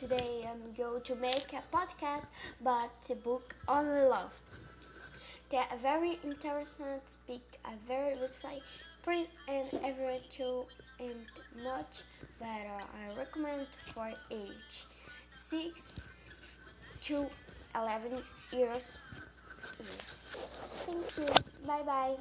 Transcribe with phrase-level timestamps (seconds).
[0.00, 2.24] today I'm going to make a podcast
[2.58, 4.32] about the book Only Love.
[5.50, 8.62] They are very interesting speak, a very beautiful
[9.02, 10.64] price and every two
[10.98, 11.26] and
[11.62, 12.00] much
[12.40, 12.78] better.
[12.96, 14.86] I recommend for age
[15.50, 15.82] six
[17.02, 17.26] to
[17.74, 18.22] eleven
[18.52, 18.82] years.
[20.86, 21.28] Thank you.
[21.66, 22.16] Bye bye.